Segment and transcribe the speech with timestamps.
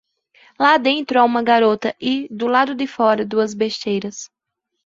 [0.59, 4.31] Lá dentro há uma garota e, do lado de fora, duas besteiras.